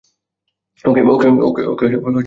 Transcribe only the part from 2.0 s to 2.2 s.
দে!